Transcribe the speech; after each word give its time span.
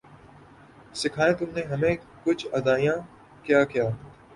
سکھائیں 1.01 1.35
تم 1.39 1.49
نے 1.55 1.63
ہمیں 1.71 1.95
کج 2.23 2.39
ادائیاں 2.53 2.97
کیا 3.43 3.63
کیا 3.65 3.85